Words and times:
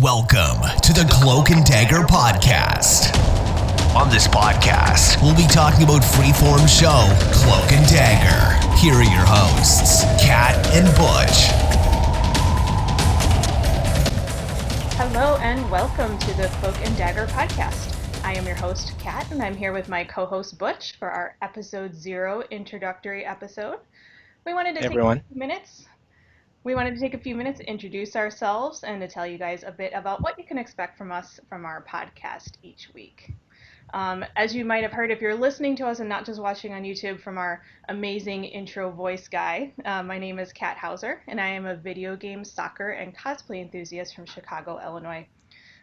Welcome 0.00 0.62
to 0.80 0.94
the 0.94 1.06
Cloak 1.12 1.50
and 1.50 1.66
Dagger 1.66 2.00
Podcast. 2.06 3.14
On 3.94 4.08
this 4.08 4.26
podcast, 4.26 5.20
we'll 5.20 5.36
be 5.36 5.46
talking 5.46 5.82
about 5.82 6.00
freeform 6.00 6.66
show 6.66 7.04
Cloak 7.30 7.70
and 7.72 7.86
Dagger. 7.86 8.56
Here 8.78 8.94
are 8.94 9.02
your 9.02 9.26
hosts, 9.26 10.04
Kat 10.18 10.56
and 10.68 10.86
Butch. 10.96 11.44
Hello 14.96 15.36
and 15.42 15.70
welcome 15.70 16.18
to 16.20 16.36
the 16.38 16.48
Cloak 16.54 16.76
and 16.86 16.96
Dagger 16.96 17.26
podcast. 17.26 17.94
I 18.24 18.32
am 18.32 18.46
your 18.46 18.56
host, 18.56 18.98
Kat, 18.98 19.30
and 19.30 19.42
I'm 19.42 19.54
here 19.54 19.74
with 19.74 19.90
my 19.90 20.04
co 20.04 20.24
host, 20.24 20.58
Butch, 20.58 20.96
for 20.98 21.10
our 21.10 21.36
episode 21.42 21.94
zero 21.94 22.42
introductory 22.50 23.26
episode. 23.26 23.80
We 24.46 24.54
wanted 24.54 24.74
to 24.76 24.80
take 24.80 24.90
everyone. 24.90 25.18
a 25.18 25.22
few 25.28 25.38
minutes. 25.38 25.86
We 26.64 26.76
wanted 26.76 26.94
to 26.94 27.00
take 27.00 27.14
a 27.14 27.18
few 27.18 27.34
minutes 27.34 27.58
to 27.58 27.68
introduce 27.68 28.14
ourselves 28.14 28.84
and 28.84 29.00
to 29.00 29.08
tell 29.08 29.26
you 29.26 29.36
guys 29.36 29.64
a 29.64 29.72
bit 29.72 29.92
about 29.96 30.22
what 30.22 30.38
you 30.38 30.44
can 30.44 30.58
expect 30.58 30.96
from 30.96 31.10
us 31.10 31.40
from 31.48 31.64
our 31.64 31.84
podcast 31.84 32.52
each 32.62 32.88
week. 32.94 33.32
Um, 33.92 34.24
as 34.36 34.54
you 34.54 34.64
might 34.64 34.84
have 34.84 34.92
heard, 34.92 35.10
if 35.10 35.20
you're 35.20 35.34
listening 35.34 35.74
to 35.76 35.86
us 35.88 35.98
and 35.98 36.08
not 36.08 36.24
just 36.24 36.40
watching 36.40 36.72
on 36.72 36.84
YouTube 36.84 37.20
from 37.20 37.36
our 37.36 37.62
amazing 37.88 38.44
intro 38.44 38.92
voice 38.92 39.26
guy, 39.26 39.72
uh, 39.84 40.04
my 40.04 40.18
name 40.18 40.38
is 40.38 40.52
Kat 40.52 40.76
Hauser, 40.76 41.22
and 41.26 41.40
I 41.40 41.48
am 41.48 41.66
a 41.66 41.74
video 41.74 42.14
game, 42.14 42.44
soccer, 42.44 42.90
and 42.90 43.16
cosplay 43.16 43.60
enthusiast 43.60 44.14
from 44.14 44.24
Chicago, 44.24 44.80
Illinois. 44.80 45.26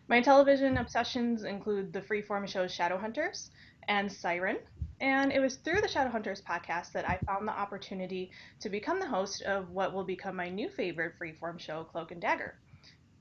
My 0.07 0.21
television 0.21 0.77
obsessions 0.77 1.43
include 1.43 1.91
the 1.91 2.01
freeform 2.01 2.47
shows 2.47 2.75
Shadowhunters 2.75 3.49
and 3.89 4.09
Siren, 4.09 4.57
and 4.99 5.31
it 5.31 5.39
was 5.39 5.55
through 5.57 5.81
the 5.81 5.87
Shadowhunters 5.87 6.43
podcast 6.43 6.91
that 6.93 7.07
I 7.07 7.19
found 7.25 7.47
the 7.47 7.57
opportunity 7.57 8.31
to 8.61 8.69
become 8.69 8.99
the 8.99 9.07
host 9.07 9.41
of 9.43 9.69
what 9.71 9.93
will 9.93 10.03
become 10.03 10.35
my 10.35 10.49
new 10.49 10.69
favorite 10.69 11.13
freeform 11.21 11.59
show, 11.59 11.83
Cloak 11.83 12.11
and 12.11 12.21
Dagger. 12.21 12.55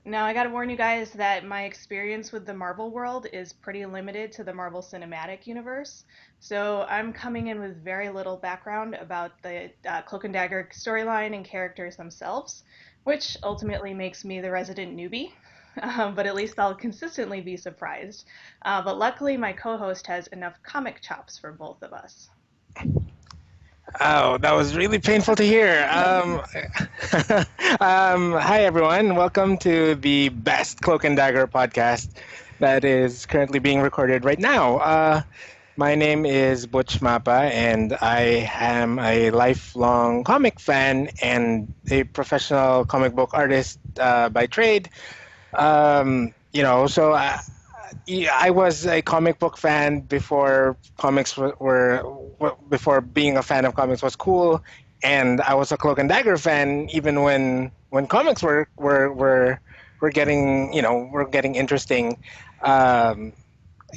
Now, 0.04 0.24
I 0.24 0.32
gotta 0.32 0.48
warn 0.48 0.70
you 0.70 0.76
guys 0.76 1.12
that 1.12 1.44
my 1.44 1.64
experience 1.64 2.32
with 2.32 2.46
the 2.46 2.54
Marvel 2.54 2.90
world 2.90 3.26
is 3.32 3.52
pretty 3.52 3.84
limited 3.84 4.32
to 4.32 4.44
the 4.44 4.54
Marvel 4.54 4.80
Cinematic 4.80 5.46
Universe, 5.46 6.04
so 6.40 6.86
I'm 6.88 7.12
coming 7.12 7.48
in 7.48 7.60
with 7.60 7.84
very 7.84 8.08
little 8.08 8.38
background 8.38 8.94
about 8.94 9.32
the 9.42 9.70
uh, 9.86 10.02
Cloak 10.02 10.24
and 10.24 10.32
Dagger 10.32 10.68
storyline 10.72 11.34
and 11.34 11.44
characters 11.44 11.96
themselves, 11.96 12.62
which 13.04 13.36
ultimately 13.42 13.92
makes 13.92 14.24
me 14.24 14.40
the 14.40 14.50
resident 14.50 14.96
newbie. 14.96 15.32
Um, 15.82 16.14
but 16.16 16.26
at 16.26 16.34
least 16.34 16.58
I'll 16.58 16.74
consistently 16.74 17.40
be 17.40 17.56
surprised. 17.56 18.26
Uh, 18.64 18.82
but 18.82 18.98
luckily, 18.98 19.36
my 19.36 19.52
co 19.52 19.76
host 19.76 20.06
has 20.06 20.26
enough 20.28 20.62
comic 20.62 21.00
chops 21.00 21.38
for 21.38 21.52
both 21.52 21.82
of 21.82 21.92
us. 21.92 22.28
Oh, 24.00 24.38
that 24.38 24.52
was 24.52 24.76
really 24.76 24.98
painful 24.98 25.34
to 25.36 25.42
hear. 25.42 25.88
Um, 25.90 26.40
um, 27.80 28.32
hi, 28.32 28.62
everyone. 28.64 29.14
Welcome 29.16 29.56
to 29.58 29.94
the 29.94 30.28
best 30.28 30.80
Cloak 30.82 31.04
and 31.04 31.16
Dagger 31.16 31.46
podcast 31.46 32.10
that 32.60 32.84
is 32.84 33.26
currently 33.26 33.58
being 33.58 33.80
recorded 33.80 34.24
right 34.24 34.38
now. 34.38 34.78
Uh, 34.78 35.22
my 35.76 35.94
name 35.94 36.26
is 36.26 36.66
Butch 36.66 37.00
Mapa, 37.00 37.50
and 37.52 37.96
I 38.00 38.50
am 38.54 38.98
a 38.98 39.30
lifelong 39.30 40.24
comic 40.24 40.60
fan 40.60 41.08
and 41.22 41.72
a 41.90 42.04
professional 42.04 42.84
comic 42.84 43.14
book 43.14 43.30
artist 43.32 43.78
uh, 43.98 44.28
by 44.28 44.46
trade. 44.46 44.90
Um, 45.54 46.32
you 46.52 46.62
know, 46.62 46.86
so 46.86 47.12
I, 47.12 47.40
I 48.32 48.50
was 48.50 48.86
a 48.86 49.02
comic 49.02 49.38
book 49.38 49.56
fan 49.58 50.00
before 50.00 50.76
comics 50.96 51.36
were, 51.36 52.02
before 52.68 53.00
being 53.00 53.36
a 53.36 53.42
fan 53.42 53.64
of 53.64 53.74
comics 53.74 54.02
was 54.02 54.16
cool, 54.16 54.62
and 55.02 55.40
I 55.40 55.54
was 55.54 55.72
a 55.72 55.76
Cloak 55.76 55.98
and 55.98 56.08
Dagger 56.08 56.36
fan 56.36 56.88
even 56.92 57.22
when 57.22 57.70
when 57.90 58.06
comics 58.06 58.42
were 58.42 58.68
were 58.76 59.12
were, 59.12 59.60
were 60.00 60.10
getting 60.10 60.72
you 60.72 60.82
know 60.82 61.08
were 61.12 61.26
getting 61.26 61.54
interesting. 61.54 62.18
Um, 62.62 63.32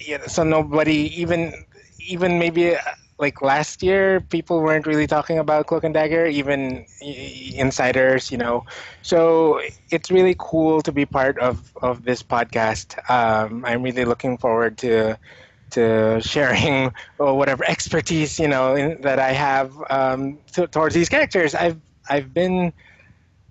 yeah, 0.05 0.25
so 0.27 0.43
nobody 0.43 1.11
even 1.19 1.53
even 1.99 2.39
maybe 2.39 2.75
like 3.21 3.41
last 3.41 3.83
year 3.83 4.19
people 4.19 4.59
weren't 4.61 4.87
really 4.87 5.07
talking 5.07 5.37
about 5.37 5.67
cloak 5.67 5.83
and 5.83 5.93
dagger 5.93 6.25
even 6.25 6.85
insiders 7.01 8.31
you 8.31 8.37
know. 8.37 8.65
So 9.03 9.61
it's 9.91 10.09
really 10.11 10.35
cool 10.37 10.81
to 10.81 10.91
be 10.91 11.05
part 11.05 11.37
of 11.39 11.71
of 11.81 12.03
this 12.03 12.21
podcast. 12.23 12.97
Um, 13.09 13.63
i'm 13.63 13.83
really 13.83 14.03
looking 14.03 14.37
forward 14.37 14.77
to 14.79 15.17
to 15.71 16.19
sharing 16.21 16.91
whatever 17.17 17.63
expertise 17.63 18.39
you 18.39 18.47
know 18.47 18.75
in, 18.75 18.99
that 19.01 19.19
i 19.19 19.31
have 19.31 19.71
um, 19.89 20.37
to, 20.53 20.67
towards 20.67 20.95
these 20.95 21.07
characters. 21.07 21.55
I've 21.55 21.79
i've 22.09 22.33
been 22.33 22.73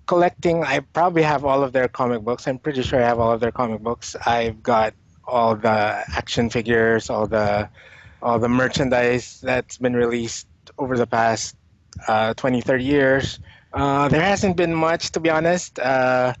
collecting 0.05 0.63
i 0.63 0.81
probably 0.91 1.23
have 1.23 1.45
all 1.45 1.63
of 1.63 1.71
their 1.71 1.87
comic 1.87 2.21
books. 2.21 2.47
I'm 2.47 2.59
pretty 2.59 2.83
sure 2.83 3.01
i 3.01 3.07
have 3.07 3.19
all 3.19 3.31
of 3.31 3.39
their 3.39 3.51
comic 3.53 3.81
books. 3.81 4.15
I've 4.27 4.61
got 4.61 4.93
all 5.25 5.55
the 5.55 6.03
action 6.11 6.49
figures 6.49 7.09
all 7.09 7.25
the 7.25 7.69
all 8.21 8.39
the 8.39 8.49
merchandise 8.49 9.39
that's 9.41 9.77
been 9.77 9.95
released 9.95 10.47
over 10.77 10.97
the 10.97 11.07
past 11.07 11.55
uh, 12.07 12.33
20, 12.33 12.61
30 12.61 12.83
years. 12.83 13.39
Uh, 13.73 14.07
there 14.09 14.21
hasn't 14.21 14.57
been 14.57 14.73
much, 14.73 15.11
to 15.11 15.19
be 15.19 15.29
honest. 15.29 15.79
Uh, 15.79 16.33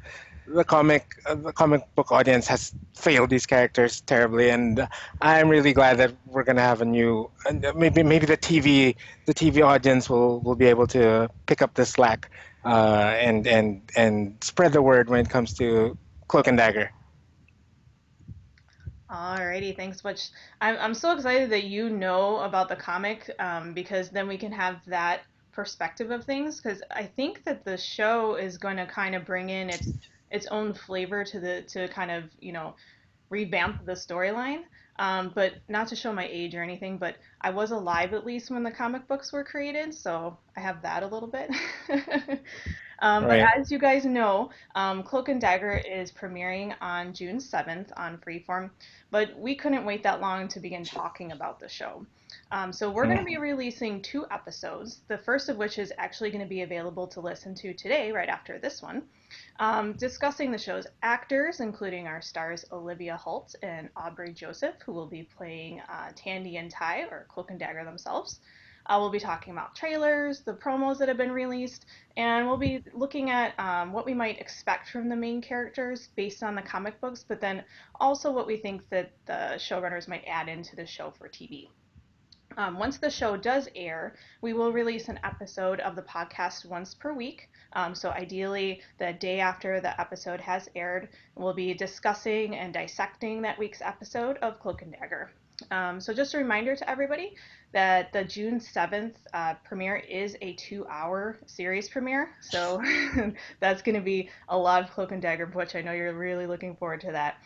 the 0.47 0.63
comic, 0.63 1.15
uh, 1.25 1.35
the 1.35 1.53
comic 1.53 1.83
book 1.95 2.11
audience 2.11 2.47
has 2.47 2.73
failed 2.95 3.29
these 3.29 3.45
characters 3.45 4.01
terribly, 4.01 4.49
and 4.49 4.87
I'm 5.21 5.49
really 5.49 5.73
glad 5.73 5.97
that 5.97 6.13
we're 6.25 6.43
gonna 6.43 6.61
have 6.61 6.81
a 6.81 6.85
new. 6.85 7.29
Maybe, 7.75 8.03
maybe 8.03 8.25
the 8.25 8.37
TV, 8.37 8.95
the 9.25 9.33
TV 9.33 9.65
audience 9.65 10.09
will 10.09 10.41
will 10.41 10.55
be 10.55 10.65
able 10.65 10.87
to 10.87 11.29
pick 11.45 11.61
up 11.61 11.73
the 11.73 11.85
slack 11.85 12.29
uh, 12.65 13.15
and 13.17 13.47
and 13.47 13.81
and 13.95 14.35
spread 14.43 14.73
the 14.73 14.81
word 14.81 15.09
when 15.09 15.21
it 15.21 15.29
comes 15.29 15.53
to 15.55 15.97
Cloak 16.27 16.47
and 16.47 16.57
Dagger. 16.57 16.91
Alrighty, 19.11 19.75
thanks, 19.75 20.01
Butch. 20.01 20.29
I'm, 20.61 20.77
I'm 20.79 20.93
so 20.93 21.13
excited 21.13 21.49
that 21.49 21.65
you 21.65 21.89
know 21.89 22.39
about 22.39 22.69
the 22.69 22.77
comic 22.77 23.29
um, 23.39 23.73
because 23.73 24.09
then 24.09 24.27
we 24.27 24.37
can 24.37 24.53
have 24.53 24.77
that 24.87 25.21
perspective 25.51 26.11
of 26.11 26.23
things. 26.23 26.61
Because 26.61 26.81
I 26.89 27.03
think 27.03 27.43
that 27.43 27.65
the 27.65 27.77
show 27.77 28.35
is 28.35 28.57
going 28.57 28.77
to 28.77 28.85
kind 28.85 29.13
of 29.13 29.25
bring 29.25 29.49
in 29.49 29.69
its 29.69 29.89
its 30.31 30.47
own 30.47 30.73
flavor 30.73 31.25
to 31.25 31.39
the 31.41 31.61
to 31.63 31.89
kind 31.89 32.09
of 32.09 32.23
you 32.39 32.53
know 32.53 32.75
revamp 33.29 33.85
the 33.85 33.93
storyline. 33.93 34.61
Um, 34.99 35.31
but 35.33 35.53
not 35.67 35.87
to 35.87 35.95
show 35.95 36.13
my 36.13 36.27
age 36.27 36.53
or 36.53 36.61
anything, 36.61 36.97
but 36.97 37.15
I 37.41 37.49
was 37.49 37.71
alive 37.71 38.13
at 38.13 38.25
least 38.25 38.51
when 38.51 38.63
the 38.63 38.71
comic 38.71 39.07
books 39.07 39.31
were 39.33 39.43
created, 39.43 39.93
so 39.93 40.37
I 40.55 40.59
have 40.59 40.81
that 40.83 41.01
a 41.01 41.07
little 41.07 41.29
bit. 41.29 41.49
um, 42.99 43.25
right. 43.25 43.41
But 43.41 43.59
as 43.59 43.71
you 43.71 43.79
guys 43.79 44.05
know, 44.05 44.51
um, 44.75 45.01
Cloak 45.01 45.29
and 45.29 45.41
Dagger 45.41 45.81
is 45.89 46.11
premiering 46.11 46.75
on 46.81 47.13
June 47.13 47.37
7th 47.37 47.91
on 47.97 48.17
Freeform, 48.19 48.69
but 49.09 49.37
we 49.39 49.55
couldn't 49.55 49.85
wait 49.85 50.03
that 50.03 50.21
long 50.21 50.47
to 50.49 50.59
begin 50.59 50.83
talking 50.83 51.31
about 51.31 51.59
the 51.59 51.69
show. 51.69 52.05
Um, 52.53 52.73
so 52.73 52.91
we're 52.91 53.05
going 53.05 53.17
to 53.17 53.23
be 53.23 53.37
releasing 53.37 54.01
two 54.01 54.25
episodes, 54.29 55.03
the 55.07 55.17
first 55.17 55.47
of 55.47 55.55
which 55.55 55.79
is 55.79 55.93
actually 55.97 56.31
going 56.31 56.43
to 56.43 56.49
be 56.49 56.63
available 56.63 57.07
to 57.07 57.21
listen 57.21 57.55
to 57.55 57.73
today, 57.73 58.11
right 58.11 58.27
after 58.27 58.59
this 58.59 58.81
one, 58.81 59.03
um, 59.61 59.93
discussing 59.93 60.51
the 60.51 60.57
show's 60.57 60.85
actors, 61.01 61.61
including 61.61 62.07
our 62.07 62.21
stars 62.21 62.65
Olivia 62.73 63.15
Holt 63.15 63.55
and 63.63 63.89
Aubrey 63.95 64.33
Joseph, 64.33 64.75
who 64.85 64.91
will 64.91 65.07
be 65.07 65.23
playing 65.37 65.79
uh, 65.87 66.09
Tandy 66.13 66.57
and 66.57 66.69
Ty, 66.69 67.03
or 67.03 67.25
Cloak 67.29 67.51
and 67.51 67.59
Dagger 67.59 67.85
themselves. 67.85 68.41
Uh, 68.85 68.97
we'll 68.99 69.11
be 69.11 69.19
talking 69.19 69.53
about 69.53 69.73
trailers, 69.73 70.41
the 70.41 70.53
promos 70.53 70.97
that 70.97 71.07
have 71.07 71.15
been 71.15 71.31
released, 71.31 71.85
and 72.17 72.47
we'll 72.47 72.57
be 72.57 72.83
looking 72.93 73.29
at 73.29 73.57
um, 73.59 73.93
what 73.93 74.05
we 74.05 74.13
might 74.13 74.41
expect 74.41 74.89
from 74.89 75.07
the 75.07 75.15
main 75.15 75.41
characters 75.41 76.09
based 76.17 76.43
on 76.43 76.55
the 76.55 76.61
comic 76.61 76.99
books, 76.99 77.23
but 77.25 77.39
then 77.39 77.63
also 78.01 78.29
what 78.29 78.45
we 78.45 78.57
think 78.57 78.81
that 78.89 79.13
the 79.25 79.53
showrunners 79.55 80.09
might 80.09 80.25
add 80.27 80.49
into 80.49 80.75
the 80.75 80.85
show 80.85 81.11
for 81.11 81.29
TV. 81.29 81.69
Um, 82.57 82.77
once 82.77 82.97
the 82.97 83.09
show 83.09 83.37
does 83.37 83.69
air, 83.75 84.15
we 84.41 84.53
will 84.53 84.71
release 84.71 85.07
an 85.07 85.19
episode 85.23 85.79
of 85.79 85.95
the 85.95 86.01
podcast 86.01 86.65
once 86.65 86.93
per 86.93 87.13
week. 87.13 87.49
Um, 87.73 87.95
so, 87.95 88.09
ideally, 88.09 88.81
the 88.97 89.13
day 89.13 89.39
after 89.39 89.79
the 89.79 89.99
episode 89.99 90.41
has 90.41 90.69
aired, 90.75 91.09
we'll 91.35 91.53
be 91.53 91.73
discussing 91.73 92.55
and 92.55 92.73
dissecting 92.73 93.41
that 93.43 93.57
week's 93.57 93.81
episode 93.81 94.37
of 94.37 94.59
Cloak 94.59 94.81
and 94.81 94.91
Dagger. 94.91 95.31
Um, 95.71 96.01
so, 96.01 96.13
just 96.13 96.33
a 96.33 96.37
reminder 96.37 96.75
to 96.75 96.89
everybody 96.89 97.35
that 97.71 98.11
the 98.11 98.25
June 98.25 98.59
7th 98.59 99.15
uh, 99.33 99.53
premiere 99.63 99.95
is 99.95 100.35
a 100.41 100.53
two 100.53 100.85
hour 100.87 101.39
series 101.45 101.87
premiere. 101.87 102.31
So, 102.41 102.83
that's 103.61 103.81
going 103.81 103.95
to 103.95 104.01
be 104.01 104.29
a 104.49 104.57
lot 104.57 104.83
of 104.83 104.91
Cloak 104.91 105.13
and 105.13 105.21
Dagger, 105.21 105.45
which 105.47 105.75
I 105.75 105.81
know 105.81 105.93
you're 105.93 106.13
really 106.13 106.45
looking 106.45 106.75
forward 106.75 107.01
to 107.01 107.11
that. 107.13 107.37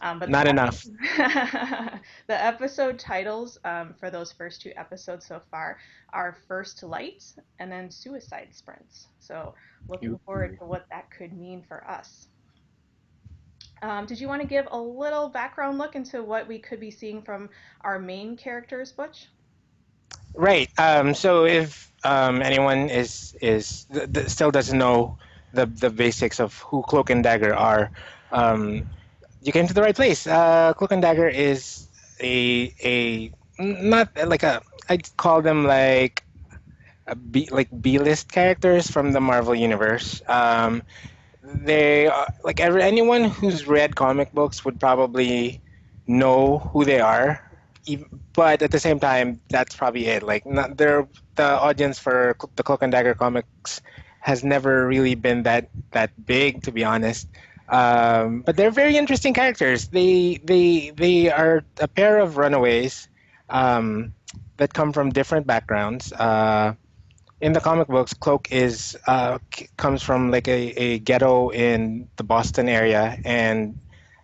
Um, 0.00 0.18
but 0.18 0.30
not 0.30 0.44
the, 0.44 0.50
enough. 0.50 0.84
the 2.26 2.44
episode 2.44 2.98
titles 2.98 3.58
um, 3.64 3.94
for 3.98 4.10
those 4.10 4.32
first 4.32 4.60
two 4.60 4.72
episodes 4.76 5.26
so 5.26 5.40
far 5.50 5.78
are 6.12 6.36
First 6.48 6.82
Light 6.82 7.24
and 7.60 7.70
then 7.70 7.90
Suicide 7.90 8.48
Sprints. 8.50 9.06
So 9.20 9.54
looking 9.88 10.18
forward 10.24 10.58
to 10.58 10.64
what 10.64 10.86
that 10.90 11.10
could 11.16 11.32
mean 11.32 11.62
for 11.68 11.88
us. 11.88 12.28
Um, 13.82 14.06
did 14.06 14.20
you 14.20 14.28
want 14.28 14.40
to 14.42 14.46
give 14.48 14.68
a 14.70 14.78
little 14.78 15.28
background 15.28 15.78
look 15.78 15.96
into 15.96 16.22
what 16.22 16.46
we 16.48 16.58
could 16.58 16.80
be 16.80 16.90
seeing 16.90 17.22
from 17.22 17.50
our 17.82 17.98
main 17.98 18.36
characters, 18.36 18.92
Butch? 18.92 19.28
Right. 20.34 20.70
Um, 20.78 21.14
so 21.14 21.44
if 21.44 21.92
um, 22.04 22.42
anyone 22.42 22.88
is 22.88 23.36
is 23.40 23.84
th- 23.92 24.12
th- 24.12 24.28
still 24.28 24.50
doesn't 24.50 24.78
know 24.78 25.16
the 25.52 25.66
the 25.66 25.90
basics 25.90 26.40
of 26.40 26.58
who 26.60 26.82
Cloak 26.82 27.10
and 27.10 27.22
Dagger 27.22 27.54
are, 27.54 27.90
um, 28.30 28.86
you 29.42 29.52
came 29.52 29.66
to 29.66 29.74
the 29.74 29.82
right 29.82 29.94
place. 29.94 30.26
Uh, 30.26 30.72
Cloak 30.74 30.92
and 30.92 31.02
Dagger 31.02 31.28
is 31.28 31.88
a 32.20 32.72
a 32.84 33.32
not 33.58 34.08
like 34.26 34.42
a 34.42 34.62
I'd 34.88 35.08
call 35.16 35.42
them 35.42 35.64
like 35.64 36.24
a 37.06 37.14
B, 37.16 37.48
like 37.50 37.68
B 37.82 37.98
list 37.98 38.30
characters 38.32 38.90
from 38.90 39.12
the 39.12 39.20
Marvel 39.20 39.54
universe. 39.54 40.22
Um, 40.28 40.82
they 41.42 42.06
are, 42.06 42.28
like 42.44 42.60
every 42.60 42.82
anyone 42.82 43.24
who's 43.24 43.66
read 43.66 43.96
comic 43.96 44.32
books 44.32 44.64
would 44.64 44.78
probably 44.80 45.60
know 46.06 46.58
who 46.72 46.84
they 46.84 47.00
are. 47.00 47.40
But 48.32 48.62
at 48.62 48.70
the 48.70 48.78
same 48.78 49.00
time, 49.00 49.40
that's 49.50 49.74
probably 49.74 50.06
it. 50.06 50.22
Like, 50.22 50.46
not, 50.46 50.76
the 50.78 51.06
audience 51.38 51.98
for 51.98 52.36
the 52.56 52.62
Cloak 52.62 52.82
and 52.82 52.92
Dagger 52.92 53.14
comics 53.14 53.80
has 54.20 54.44
never 54.44 54.86
really 54.86 55.14
been 55.14 55.42
that 55.42 55.68
that 55.90 56.10
big, 56.26 56.62
to 56.62 56.70
be 56.72 56.84
honest. 56.84 57.28
Um, 57.68 58.42
but 58.42 58.56
they're 58.56 58.70
very 58.70 58.96
interesting 58.96 59.34
characters. 59.34 59.88
They 59.88 60.40
they 60.44 60.90
they 60.90 61.30
are 61.30 61.64
a 61.80 61.88
pair 61.88 62.18
of 62.18 62.36
runaways 62.36 63.08
um, 63.48 64.14
that 64.58 64.74
come 64.74 64.92
from 64.92 65.10
different 65.10 65.46
backgrounds. 65.46 66.12
Uh, 66.12 66.74
in 67.42 67.52
the 67.52 67.60
comic 67.60 67.88
books, 67.88 68.14
Cloak 68.14 68.52
is 68.52 68.96
uh, 69.06 69.38
comes 69.76 70.02
from 70.02 70.30
like 70.30 70.46
a, 70.48 70.60
a 70.80 70.98
ghetto 71.00 71.50
in 71.50 72.08
the 72.16 72.22
Boston 72.22 72.68
area, 72.68 73.18
and 73.24 73.76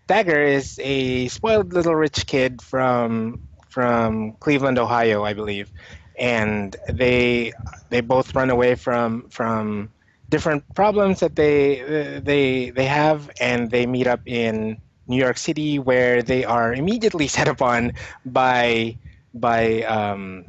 Dagger 0.06 0.40
is 0.40 0.80
a 0.82 1.28
spoiled 1.28 1.72
little 1.72 1.96
rich 1.96 2.26
kid 2.26 2.62
from 2.62 3.42
from 3.68 4.34
Cleveland, 4.40 4.78
Ohio, 4.78 5.24
I 5.24 5.34
believe, 5.34 5.70
and 6.16 6.76
they 6.88 7.52
they 7.90 8.00
both 8.02 8.34
run 8.36 8.50
away 8.50 8.76
from 8.76 9.28
from 9.30 9.90
different 10.30 10.64
problems 10.74 11.20
that 11.20 11.34
they 11.34 12.20
they 12.24 12.70
they 12.70 12.86
have, 12.86 13.30
and 13.40 13.70
they 13.70 13.86
meet 13.86 14.06
up 14.06 14.20
in 14.26 14.78
New 15.08 15.18
York 15.18 15.38
City, 15.38 15.78
where 15.80 16.22
they 16.22 16.44
are 16.44 16.72
immediately 16.72 17.26
set 17.36 17.48
upon 17.48 17.94
by 18.24 18.96
by 19.34 19.82
um, 19.82 20.44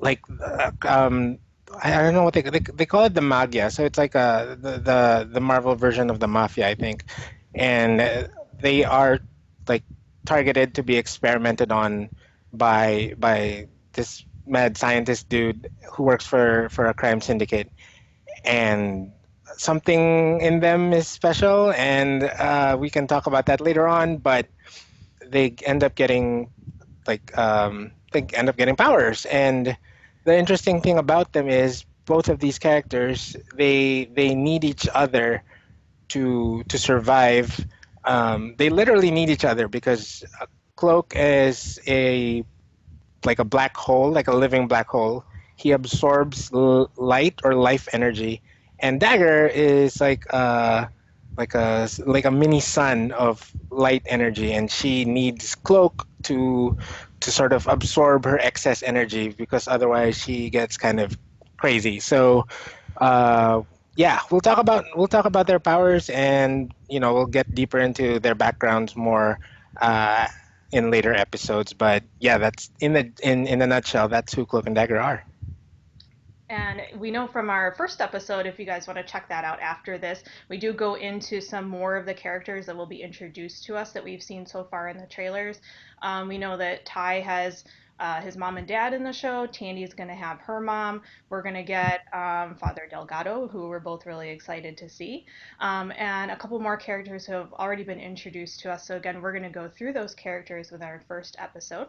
like 0.00 0.20
uh, 0.42 0.72
um, 0.86 1.38
I, 1.82 2.02
don't 2.02 2.14
know 2.14 2.22
what 2.22 2.34
they, 2.34 2.42
they 2.42 2.60
they 2.60 2.86
call 2.86 3.04
it 3.04 3.14
the 3.14 3.20
Maggia. 3.20 3.70
So 3.72 3.84
it's 3.84 3.98
like 3.98 4.14
a 4.14 4.56
the, 4.60 4.78
the 4.78 5.28
the 5.32 5.40
Marvel 5.40 5.74
version 5.74 6.10
of 6.10 6.20
the 6.20 6.28
Mafia, 6.28 6.68
I 6.68 6.74
think, 6.74 7.04
and 7.54 8.28
they 8.60 8.84
are 8.84 9.20
like 9.68 9.84
targeted 10.24 10.74
to 10.76 10.82
be 10.82 10.96
experimented 10.96 11.70
on 11.72 12.10
by 12.52 13.14
by 13.18 13.68
this 13.92 14.24
mad 14.46 14.76
scientist 14.76 15.28
dude 15.28 15.70
who 15.92 16.02
works 16.04 16.26
for 16.26 16.68
for 16.70 16.86
a 16.86 16.94
crime 16.94 17.20
syndicate 17.20 17.70
and 18.44 19.12
something 19.56 20.40
in 20.40 20.60
them 20.60 20.92
is 20.92 21.08
special, 21.08 21.72
and 21.72 22.24
uh, 22.24 22.76
we 22.78 22.90
can 22.90 23.06
talk 23.06 23.26
about 23.26 23.46
that 23.46 23.60
later 23.60 23.86
on. 23.86 24.18
But 24.18 24.46
they 25.26 25.54
end 25.64 25.84
up 25.84 25.94
getting 25.94 26.50
like 27.06 27.36
um, 27.36 27.92
they 28.12 28.22
end 28.34 28.48
up 28.48 28.56
getting 28.56 28.76
powers, 28.76 29.26
and 29.26 29.76
the 30.24 30.36
interesting 30.36 30.80
thing 30.80 30.98
about 30.98 31.32
them 31.32 31.48
is 31.48 31.84
both 32.06 32.28
of 32.28 32.38
these 32.38 32.58
characters 32.58 33.36
they 33.54 34.06
they 34.14 34.34
need 34.34 34.64
each 34.64 34.88
other 34.94 35.42
to 36.10 36.62
to 36.68 36.78
survive. 36.78 37.48
Um, 38.04 38.54
they 38.58 38.70
literally 38.70 39.10
need 39.10 39.30
each 39.30 39.44
other 39.44 39.68
because 39.68 40.24
Cloak 40.76 41.14
is 41.16 41.78
a 41.86 42.44
like 43.24 43.38
a 43.38 43.44
black 43.44 43.76
hole, 43.76 44.10
like 44.10 44.28
a 44.28 44.34
living 44.36 44.68
black 44.68 44.88
hole, 44.88 45.24
he 45.56 45.72
absorbs 45.72 46.50
l- 46.52 46.90
light 46.96 47.40
or 47.44 47.54
life 47.54 47.88
energy, 47.92 48.42
and 48.78 49.00
Dagger 49.00 49.46
is 49.46 50.00
like 50.00 50.24
uh 50.32 50.86
like 51.36 51.54
a 51.54 51.88
like 52.06 52.24
a 52.24 52.30
mini 52.30 52.60
sun 52.60 53.12
of 53.12 53.52
light 53.70 54.02
energy, 54.06 54.52
and 54.52 54.70
she 54.70 55.04
needs 55.04 55.54
Cloak 55.54 56.06
to 56.24 56.76
to 57.20 57.30
sort 57.30 57.52
of 57.52 57.66
absorb 57.66 58.24
her 58.24 58.38
excess 58.38 58.82
energy 58.82 59.28
because 59.28 59.68
otherwise 59.68 60.16
she 60.18 60.50
gets 60.50 60.76
kind 60.76 61.00
of 61.00 61.16
crazy. 61.56 62.00
So. 62.00 62.46
Uh, 62.96 63.62
yeah, 63.98 64.20
we'll 64.30 64.40
talk 64.40 64.58
about 64.58 64.84
we'll 64.94 65.08
talk 65.08 65.24
about 65.24 65.48
their 65.48 65.58
powers, 65.58 66.08
and 66.08 66.72
you 66.88 67.00
know 67.00 67.14
we'll 67.14 67.26
get 67.26 67.52
deeper 67.52 67.80
into 67.80 68.20
their 68.20 68.36
backgrounds 68.36 68.94
more 68.94 69.40
uh, 69.80 70.28
in 70.70 70.92
later 70.92 71.12
episodes. 71.12 71.72
But 71.72 72.04
yeah, 72.20 72.38
that's 72.38 72.70
in 72.78 72.92
the 72.92 73.10
in 73.24 73.48
in 73.48 73.60
a 73.60 73.66
nutshell. 73.66 74.08
That's 74.08 74.32
who 74.32 74.46
Cloak 74.46 74.66
and 74.66 74.74
Dagger 74.76 75.00
are. 75.00 75.24
And 76.50 76.80
we 76.98 77.10
know 77.10 77.26
from 77.26 77.50
our 77.50 77.74
first 77.76 78.00
episode, 78.00 78.46
if 78.46 78.58
you 78.58 78.64
guys 78.64 78.86
want 78.86 78.96
to 78.96 79.04
check 79.04 79.28
that 79.28 79.44
out 79.44 79.60
after 79.60 79.98
this, 79.98 80.24
we 80.48 80.56
do 80.56 80.72
go 80.72 80.94
into 80.94 81.40
some 81.40 81.68
more 81.68 81.96
of 81.96 82.06
the 82.06 82.14
characters 82.14 82.66
that 82.66 82.76
will 82.76 82.86
be 82.86 83.02
introduced 83.02 83.64
to 83.64 83.76
us 83.76 83.92
that 83.92 84.02
we've 84.02 84.22
seen 84.22 84.46
so 84.46 84.64
far 84.64 84.88
in 84.88 84.96
the 84.96 85.06
trailers. 85.06 85.60
Um, 86.00 86.26
we 86.28 86.38
know 86.38 86.56
that 86.56 86.86
Ty 86.86 87.20
has 87.20 87.64
uh, 88.00 88.20
his 88.20 88.36
mom 88.36 88.56
and 88.56 88.66
dad 88.66 88.94
in 88.94 89.02
the 89.02 89.12
show. 89.12 89.46
Tandy's 89.46 89.92
going 89.92 90.08
to 90.08 90.14
have 90.14 90.38
her 90.40 90.60
mom. 90.60 91.02
We're 91.28 91.42
going 91.42 91.54
to 91.54 91.62
get 91.62 92.02
um, 92.14 92.54
Father 92.54 92.86
Delgado, 92.88 93.48
who 93.48 93.68
we're 93.68 93.80
both 93.80 94.06
really 94.06 94.30
excited 94.30 94.76
to 94.78 94.88
see, 94.88 95.26
um, 95.60 95.92
and 95.98 96.30
a 96.30 96.36
couple 96.36 96.58
more 96.60 96.76
characters 96.76 97.26
who 97.26 97.32
have 97.32 97.52
already 97.54 97.84
been 97.84 98.00
introduced 98.00 98.60
to 98.60 98.70
us. 98.72 98.86
So, 98.86 98.96
again, 98.96 99.20
we're 99.20 99.32
going 99.32 99.42
to 99.42 99.50
go 99.50 99.68
through 99.68 99.92
those 99.92 100.14
characters 100.14 100.70
with 100.70 100.82
our 100.82 101.02
first 101.08 101.36
episode. 101.38 101.88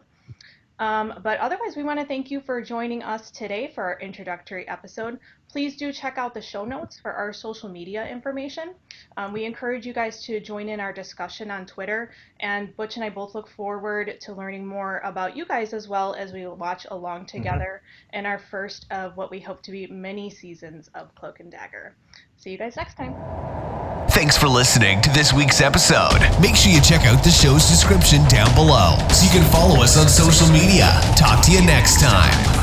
Um, 0.79 1.19
but 1.23 1.39
otherwise, 1.39 1.75
we 1.75 1.83
want 1.83 1.99
to 1.99 2.05
thank 2.05 2.31
you 2.31 2.39
for 2.39 2.61
joining 2.61 3.03
us 3.03 3.31
today 3.31 3.71
for 3.75 3.83
our 3.83 3.99
introductory 3.99 4.67
episode. 4.67 5.19
Please 5.49 5.75
do 5.75 5.91
check 5.91 6.17
out 6.17 6.33
the 6.33 6.41
show 6.41 6.63
notes 6.63 6.99
for 6.99 7.11
our 7.11 7.33
social 7.33 7.67
media 7.69 8.07
information. 8.07 8.75
Um, 9.17 9.33
we 9.33 9.43
encourage 9.43 9.85
you 9.85 9.93
guys 9.93 10.23
to 10.25 10.39
join 10.39 10.69
in 10.69 10.79
our 10.79 10.93
discussion 10.93 11.51
on 11.51 11.65
Twitter, 11.65 12.11
and 12.39 12.75
Butch 12.77 12.95
and 12.95 13.03
I 13.03 13.09
both 13.09 13.35
look 13.35 13.49
forward 13.49 14.21
to 14.21 14.33
learning 14.33 14.65
more 14.65 15.01
about 15.03 15.35
you 15.35 15.45
guys 15.45 15.73
as 15.73 15.87
well 15.87 16.13
as 16.13 16.31
we 16.31 16.47
watch 16.47 16.85
along 16.91 17.21
mm-hmm. 17.21 17.37
together 17.37 17.81
mm-hmm. 17.83 18.19
in 18.19 18.25
our 18.25 18.39
first 18.39 18.85
of 18.91 19.17
what 19.17 19.31
we 19.31 19.39
hope 19.39 19.61
to 19.63 19.71
be 19.71 19.87
many 19.87 20.29
seasons 20.29 20.89
of 20.95 21.13
Cloak 21.15 21.39
and 21.41 21.51
Dagger. 21.51 21.95
See 22.37 22.51
you 22.51 22.57
guys 22.57 22.77
next 22.77 22.95
time. 22.95 23.78
Thanks 24.11 24.37
for 24.37 24.47
listening 24.47 25.01
to 25.01 25.09
this 25.11 25.33
week's 25.33 25.61
episode. 25.61 26.19
Make 26.41 26.55
sure 26.55 26.71
you 26.71 26.81
check 26.81 27.05
out 27.05 27.23
the 27.23 27.29
show's 27.29 27.69
description 27.69 28.23
down 28.25 28.53
below 28.55 28.97
so 29.13 29.23
you 29.23 29.31
can 29.31 29.49
follow 29.51 29.81
us 29.83 29.97
on 29.97 30.09
social 30.09 30.49
media. 30.51 30.99
Talk 31.15 31.45
to 31.45 31.51
you 31.51 31.61
next 31.61 32.01
time. 32.01 32.58